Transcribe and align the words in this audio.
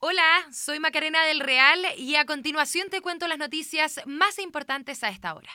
Hola, 0.00 0.46
soy 0.52 0.78
Macarena 0.78 1.24
del 1.24 1.40
Real 1.40 1.84
y 1.96 2.14
a 2.14 2.24
continuación 2.24 2.88
te 2.88 3.00
cuento 3.00 3.26
las 3.26 3.36
noticias 3.36 4.00
más 4.06 4.38
importantes 4.38 5.02
a 5.02 5.08
esta 5.08 5.34
hora. 5.34 5.50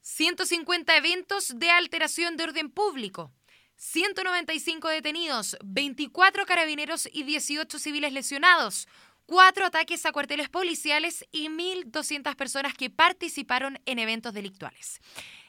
150 0.00 0.96
eventos 0.96 1.52
de 1.60 1.70
alteración 1.70 2.36
de 2.36 2.42
orden 2.42 2.70
público. 2.70 3.30
195 3.76 4.88
detenidos, 4.88 5.56
24 5.62 6.44
carabineros 6.44 7.08
y 7.12 7.22
18 7.22 7.78
civiles 7.78 8.12
lesionados, 8.12 8.88
cuatro 9.24 9.66
ataques 9.66 10.04
a 10.04 10.10
cuarteles 10.10 10.48
policiales 10.48 11.24
y 11.30 11.50
1.200 11.50 12.34
personas 12.34 12.74
que 12.74 12.90
participaron 12.90 13.80
en 13.86 14.00
eventos 14.00 14.34
delictuales. 14.34 15.00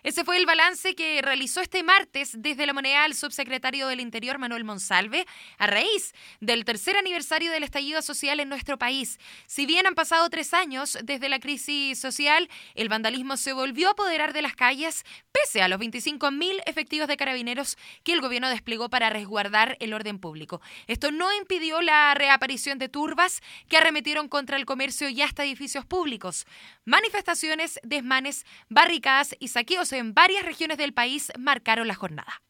Ese 0.03 0.25
fue 0.25 0.35
el 0.35 0.45
balance 0.45 0.95
que 0.95 1.21
realizó 1.21 1.61
este 1.61 1.81
martes 1.81 2.33
desde 2.37 2.65
la 2.65 2.73
moneda 2.73 3.05
el 3.05 3.15
subsecretario 3.15 3.87
del 3.87 4.01
Interior 4.01 4.37
Manuel 4.37 4.65
Monsalve 4.65 5.25
a 5.57 5.65
raíz 5.65 6.13
del 6.41 6.65
tercer 6.65 6.97
aniversario 6.97 7.53
del 7.53 7.63
estallido 7.63 8.01
social 8.01 8.41
en 8.41 8.49
nuestro 8.49 8.77
país. 8.77 9.17
Si 9.47 9.65
bien 9.65 9.87
han 9.87 9.95
pasado 9.95 10.29
tres 10.29 10.53
años 10.53 10.97
desde 11.05 11.29
la 11.29 11.39
crisis 11.39 11.97
social, 11.97 12.49
el 12.75 12.89
vandalismo 12.89 13.37
se 13.37 13.53
volvió 13.53 13.87
a 13.87 13.91
apoderar 13.91 14.33
de 14.33 14.41
las 14.41 14.57
calles 14.57 15.05
pese 15.31 15.61
a 15.61 15.69
los 15.69 15.79
25.000 15.79 16.61
efectivos 16.65 17.07
de 17.07 17.15
carabineros 17.15 17.77
que 18.03 18.11
el 18.11 18.19
gobierno 18.19 18.49
desplegó 18.49 18.89
para 18.89 19.09
resguardar 19.09 19.77
el 19.79 19.93
orden 19.93 20.19
público. 20.19 20.59
Esto 20.87 21.11
no 21.11 21.33
impidió 21.33 21.81
la 21.81 22.13
reaparición 22.13 22.77
de 22.77 22.89
turbas 22.89 23.39
que 23.69 23.77
arremetieron 23.77 24.27
contra 24.27 24.57
el 24.57 24.65
comercio 24.65 25.07
y 25.07 25.21
hasta 25.21 25.45
edificios 25.45 25.85
públicos. 25.85 26.45
Manifestaciones, 26.83 27.79
desmanes, 27.83 28.45
barricadas 28.67 29.33
y 29.39 29.47
saqueos 29.47 29.92
en 29.93 30.13
varias 30.13 30.45
regiones 30.45 30.77
del 30.77 30.93
país 30.93 31.31
marcaron 31.37 31.87
la 31.87 31.95
jornada. 31.95 32.41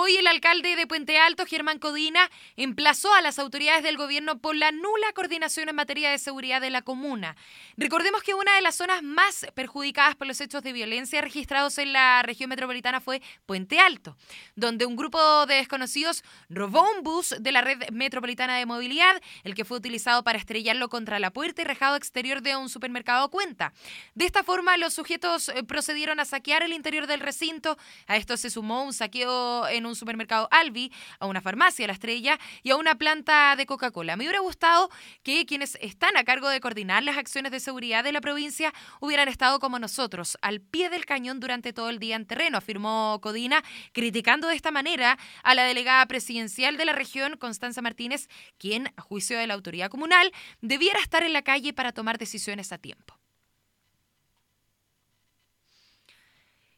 Hoy 0.00 0.14
el 0.14 0.28
alcalde 0.28 0.76
de 0.76 0.86
Puente 0.86 1.18
Alto, 1.18 1.44
Germán 1.44 1.80
Codina, 1.80 2.30
emplazó 2.54 3.12
a 3.14 3.20
las 3.20 3.40
autoridades 3.40 3.82
del 3.82 3.96
gobierno 3.96 4.38
por 4.38 4.54
la 4.54 4.70
nula 4.70 5.12
coordinación 5.12 5.68
en 5.68 5.74
materia 5.74 6.12
de 6.12 6.18
seguridad 6.18 6.60
de 6.60 6.70
la 6.70 6.82
comuna. 6.82 7.34
Recordemos 7.76 8.22
que 8.22 8.32
una 8.32 8.54
de 8.54 8.62
las 8.62 8.76
zonas 8.76 9.02
más 9.02 9.48
perjudicadas 9.56 10.14
por 10.14 10.28
los 10.28 10.40
hechos 10.40 10.62
de 10.62 10.72
violencia 10.72 11.20
registrados 11.20 11.78
en 11.78 11.92
la 11.92 12.22
región 12.22 12.48
metropolitana 12.48 13.00
fue 13.00 13.20
Puente 13.44 13.80
Alto, 13.80 14.16
donde 14.54 14.86
un 14.86 14.94
grupo 14.94 15.46
de 15.46 15.56
desconocidos 15.56 16.22
robó 16.48 16.88
un 16.96 17.02
bus 17.02 17.34
de 17.40 17.50
la 17.50 17.62
red 17.62 17.90
metropolitana 17.90 18.56
de 18.56 18.66
movilidad, 18.66 19.20
el 19.42 19.56
que 19.56 19.64
fue 19.64 19.78
utilizado 19.78 20.22
para 20.22 20.38
estrellarlo 20.38 20.88
contra 20.88 21.18
la 21.18 21.32
puerta 21.32 21.62
y 21.62 21.64
rejado 21.64 21.96
exterior 21.96 22.40
de 22.40 22.54
un 22.54 22.68
supermercado 22.68 23.30
Cuenta. 23.30 23.72
De 24.14 24.26
esta 24.26 24.44
forma, 24.44 24.76
los 24.76 24.94
sujetos 24.94 25.48
eh, 25.48 25.64
procedieron 25.64 26.20
a 26.20 26.24
saquear 26.24 26.62
el 26.62 26.72
interior 26.72 27.08
del 27.08 27.18
recinto. 27.18 27.76
A 28.06 28.16
esto 28.16 28.36
se 28.36 28.48
sumó 28.48 28.84
un 28.84 28.92
saqueo 28.92 29.66
en 29.66 29.87
un 29.88 29.96
supermercado 29.96 30.48
Albi, 30.50 30.92
a 31.18 31.26
una 31.26 31.40
farmacia 31.40 31.86
La 31.86 31.92
Estrella 31.92 32.38
y 32.62 32.70
a 32.70 32.76
una 32.76 32.96
planta 32.96 33.56
de 33.56 33.66
Coca-Cola. 33.66 34.16
Me 34.16 34.24
hubiera 34.24 34.40
gustado 34.40 34.90
que 35.22 35.46
quienes 35.46 35.76
están 35.80 36.16
a 36.16 36.24
cargo 36.24 36.48
de 36.48 36.60
coordinar 36.60 37.02
las 37.02 37.16
acciones 37.16 37.52
de 37.52 37.60
seguridad 37.60 38.04
de 38.04 38.12
la 38.12 38.20
provincia 38.20 38.72
hubieran 39.00 39.28
estado 39.28 39.58
como 39.58 39.78
nosotros, 39.78 40.38
al 40.42 40.60
pie 40.60 40.90
del 40.90 41.06
cañón 41.06 41.40
durante 41.40 41.72
todo 41.72 41.90
el 41.90 41.98
día 41.98 42.16
en 42.16 42.26
terreno, 42.26 42.58
afirmó 42.58 43.18
Codina, 43.22 43.62
criticando 43.92 44.48
de 44.48 44.54
esta 44.54 44.70
manera 44.70 45.18
a 45.42 45.54
la 45.54 45.64
delegada 45.64 46.06
presidencial 46.06 46.76
de 46.76 46.84
la 46.84 46.92
región, 46.92 47.36
Constanza 47.36 47.82
Martínez, 47.82 48.28
quien, 48.58 48.92
a 48.96 49.02
juicio 49.02 49.38
de 49.38 49.46
la 49.46 49.54
autoridad 49.54 49.90
comunal, 49.90 50.32
debiera 50.60 51.00
estar 51.00 51.22
en 51.22 51.32
la 51.32 51.42
calle 51.42 51.72
para 51.72 51.92
tomar 51.92 52.18
decisiones 52.18 52.72
a 52.72 52.78
tiempo. 52.78 53.17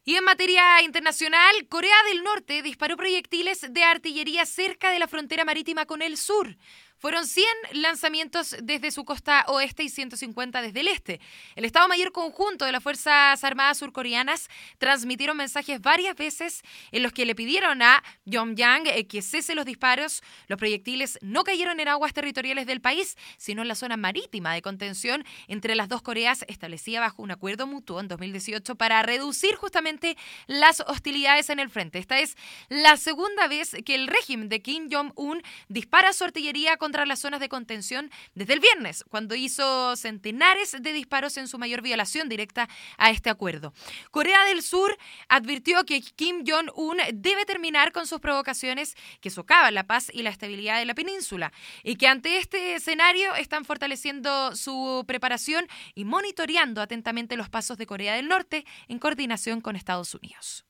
Y 0.03 0.15
en 0.15 0.23
materia 0.23 0.81
internacional, 0.81 1.67
Corea 1.69 1.95
del 2.09 2.23
Norte 2.23 2.63
disparó 2.63 2.97
proyectiles 2.97 3.71
de 3.71 3.83
artillería 3.83 4.47
cerca 4.47 4.89
de 4.89 4.97
la 4.97 5.07
frontera 5.07 5.45
marítima 5.45 5.85
con 5.85 6.01
el 6.01 6.17
sur. 6.17 6.57
Fueron 7.01 7.25
100 7.25 7.45
lanzamientos 7.71 8.55
desde 8.61 8.91
su 8.91 9.05
costa 9.05 9.43
oeste 9.47 9.81
y 9.81 9.89
150 9.89 10.61
desde 10.61 10.81
el 10.81 10.87
este. 10.87 11.19
El 11.55 11.65
Estado 11.65 11.87
Mayor 11.87 12.11
Conjunto 12.11 12.63
de 12.63 12.71
las 12.71 12.83
Fuerzas 12.83 13.43
Armadas 13.43 13.79
surcoreanas 13.79 14.49
transmitieron 14.77 15.35
mensajes 15.35 15.81
varias 15.81 16.15
veces 16.15 16.61
en 16.91 17.01
los 17.01 17.11
que 17.11 17.25
le 17.25 17.33
pidieron 17.33 17.81
a 17.81 18.03
Pyongyang 18.23 18.85
eh, 18.85 19.07
que 19.07 19.23
cese 19.23 19.55
los 19.55 19.65
disparos. 19.65 20.21
Los 20.45 20.59
proyectiles 20.59 21.17
no 21.23 21.43
cayeron 21.43 21.79
en 21.79 21.87
aguas 21.87 22.13
territoriales 22.13 22.67
del 22.67 22.81
país, 22.81 23.17
sino 23.37 23.63
en 23.63 23.67
la 23.67 23.73
zona 23.73 23.97
marítima 23.97 24.53
de 24.53 24.61
contención 24.61 25.25
entre 25.47 25.73
las 25.73 25.89
dos 25.89 26.03
Coreas 26.03 26.45
establecida 26.47 26.99
bajo 26.99 27.23
un 27.23 27.31
acuerdo 27.31 27.65
mutuo 27.65 27.99
en 27.99 28.09
2018 28.09 28.75
para 28.75 29.01
reducir 29.01 29.55
justamente 29.55 30.00
las 30.45 30.81
hostilidades 30.81 31.49
en 31.49 31.59
el 31.59 31.69
frente. 31.69 31.97
Esta 31.97 32.19
es 32.19 32.37
la 32.69 32.97
segunda 32.97 33.47
vez 33.47 33.75
que 33.85 33.95
el 33.95 34.07
régimen 34.07 34.49
de 34.49 34.61
Kim 34.61 34.89
Jong-un 34.91 35.41
dispara 35.67 36.13
su 36.13 36.23
artillería 36.23 36.77
con 36.77 36.91
contra 36.91 37.05
las 37.05 37.19
zonas 37.19 37.39
de 37.39 37.47
contención 37.47 38.11
desde 38.35 38.51
el 38.51 38.59
viernes, 38.59 39.05
cuando 39.07 39.33
hizo 39.33 39.95
centenares 39.95 40.75
de 40.77 40.91
disparos 40.91 41.37
en 41.37 41.47
su 41.47 41.57
mayor 41.57 41.81
violación 41.81 42.27
directa 42.27 42.67
a 42.97 43.11
este 43.11 43.29
acuerdo. 43.29 43.73
Corea 44.11 44.43
del 44.43 44.61
Sur 44.61 44.97
advirtió 45.29 45.85
que 45.85 46.01
Kim 46.01 46.43
Jong-un 46.45 46.97
debe 47.13 47.45
terminar 47.45 47.93
con 47.93 48.07
sus 48.07 48.19
provocaciones 48.19 48.97
que 49.21 49.29
socavan 49.29 49.73
la 49.73 49.87
paz 49.87 50.11
y 50.13 50.21
la 50.21 50.31
estabilidad 50.31 50.79
de 50.79 50.85
la 50.85 50.93
península 50.93 51.53
y 51.81 51.95
que 51.95 52.09
ante 52.09 52.39
este 52.39 52.75
escenario 52.75 53.35
están 53.35 53.63
fortaleciendo 53.63 54.53
su 54.57 55.05
preparación 55.07 55.65
y 55.95 56.03
monitoreando 56.03 56.81
atentamente 56.81 57.37
los 57.37 57.47
pasos 57.47 57.77
de 57.77 57.85
Corea 57.85 58.15
del 58.15 58.27
Norte 58.27 58.65
en 58.89 58.99
coordinación 58.99 59.61
con 59.61 59.77
Estados 59.81 60.13
Unidos. 60.13 60.65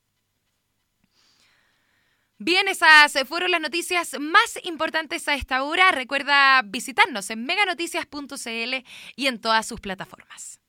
Bien, 2.38 2.68
esas 2.68 3.14
fueron 3.28 3.52
las 3.52 3.62
noticias 3.62 4.16
más 4.20 4.58
importantes 4.64 5.28
a 5.28 5.36
esta 5.36 5.64
hora. 5.64 5.92
Recuerda 5.92 6.64
visitarnos 6.64 7.30
en 7.30 7.46
meganoticias.cl 7.46 8.84
y 9.16 9.28
en 9.28 9.40
todas 9.40 9.68
sus 9.68 9.80
plataformas. 9.80 10.61